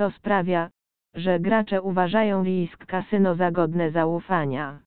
co 0.00 0.10
sprawia, 0.10 0.70
że 1.14 1.40
gracze 1.40 1.82
uważają 1.82 2.44
risk 2.44 2.86
kasyno 2.86 3.34
za 3.34 3.50
godne 3.50 3.90
zaufania. 3.90 4.80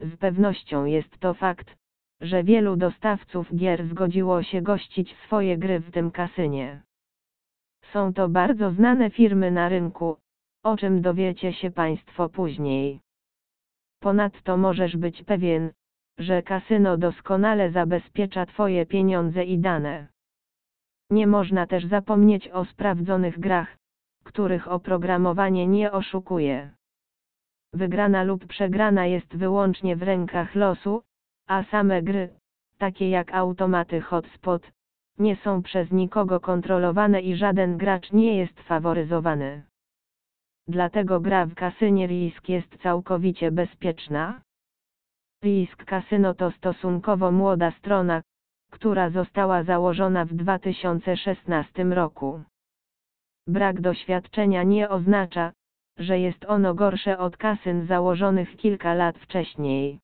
Z 0.00 0.16
pewnością 0.16 0.84
jest 0.84 1.18
to 1.18 1.34
fakt, 1.34 1.76
że 2.20 2.44
wielu 2.44 2.76
dostawców 2.76 3.56
gier 3.56 3.86
zgodziło 3.86 4.42
się 4.42 4.62
gościć 4.62 5.16
swoje 5.16 5.58
gry 5.58 5.80
w 5.80 5.90
tym 5.90 6.10
kasynie. 6.10 6.82
Są 7.92 8.12
to 8.12 8.28
bardzo 8.28 8.70
znane 8.70 9.10
firmy 9.10 9.50
na 9.50 9.68
rynku, 9.68 10.16
o 10.64 10.76
czym 10.76 11.02
dowiecie 11.02 11.52
się 11.52 11.70
Państwo 11.70 12.28
później. 12.28 13.00
Ponadto 14.00 14.56
możesz 14.56 14.96
być 14.96 15.22
pewien, 15.22 15.72
że 16.18 16.42
kasyno 16.42 16.96
doskonale 16.96 17.70
zabezpiecza 17.70 18.46
Twoje 18.46 18.86
pieniądze 18.86 19.44
i 19.44 19.58
dane. 19.58 20.06
Nie 21.10 21.26
można 21.26 21.66
też 21.66 21.86
zapomnieć 21.86 22.48
o 22.48 22.64
sprawdzonych 22.64 23.40
grach, 23.40 23.80
których 24.30 24.68
oprogramowanie 24.68 25.66
nie 25.66 25.92
oszukuje. 25.92 26.70
Wygrana 27.74 28.22
lub 28.22 28.46
przegrana 28.46 29.06
jest 29.06 29.36
wyłącznie 29.36 29.96
w 29.96 30.02
rękach 30.02 30.54
losu, 30.54 31.02
a 31.48 31.64
same 31.64 32.02
gry, 32.02 32.28
takie 32.78 33.10
jak 33.10 33.34
automaty 33.34 34.00
hotspot, 34.00 34.62
nie 35.18 35.36
są 35.36 35.62
przez 35.62 35.90
nikogo 35.90 36.40
kontrolowane 36.40 37.20
i 37.20 37.36
żaden 37.36 37.76
gracz 37.76 38.12
nie 38.12 38.38
jest 38.38 38.60
faworyzowany. 38.60 39.62
Dlatego 40.68 41.20
gra 41.20 41.46
w 41.46 41.54
kasynie 41.54 42.06
Risk 42.06 42.48
jest 42.48 42.82
całkowicie 42.82 43.50
bezpieczna. 43.50 44.40
Risk 45.44 45.84
Casino 45.84 46.34
to 46.34 46.50
stosunkowo 46.50 47.32
młoda 47.32 47.70
strona, 47.70 48.22
która 48.70 49.10
została 49.10 49.62
założona 49.62 50.24
w 50.24 50.34
2016 50.34 51.84
roku. 51.84 52.42
Brak 53.50 53.80
doświadczenia 53.80 54.62
nie 54.62 54.88
oznacza, 54.88 55.52
że 55.98 56.18
jest 56.18 56.44
ono 56.44 56.74
gorsze 56.74 57.18
od 57.18 57.36
kasyn 57.36 57.86
założonych 57.86 58.56
kilka 58.56 58.94
lat 58.94 59.18
wcześniej. 59.18 60.00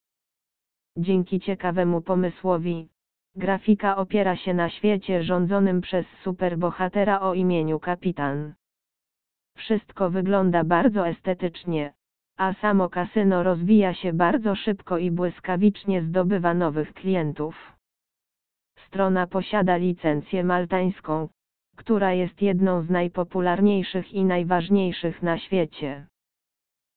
Dzięki 0.97 1.41
ciekawemu 1.41 2.00
pomysłowi, 2.00 2.89
grafika 3.36 3.97
opiera 3.97 4.36
się 4.36 4.55
na 4.55 4.70
świecie 4.70 5.22
rządzonym 5.22 5.80
przez 5.80 6.06
superbohatera 6.24 7.20
o 7.20 7.34
imieniu 7.34 7.80
Kapitan. 7.80 8.55
Wszystko 9.56 10.11
wygląda 10.11 10.64
bardzo 10.64 11.08
estetycznie, 11.08 11.92
a 12.36 12.55
samo 12.55 12.89
kasyno 12.89 13.42
rozwija 13.42 13.94
się 13.94 14.12
bardzo 14.12 14.55
szybko 14.55 14.98
i 14.98 15.11
błyskawicznie 15.11 16.02
zdobywa 16.02 16.55
nowych 16.55 16.94
klientów. 16.94 17.77
Strona 18.86 19.27
posiada 19.27 19.77
licencję 19.77 20.44
maltańską, 20.44 21.28
która 21.77 22.12
jest 22.12 22.42
jedną 22.42 22.82
z 22.82 22.91
najpopularniejszych 22.91 24.12
i 24.12 24.24
najważniejszych 24.24 25.22
na 25.22 25.38
świecie. 25.38 26.06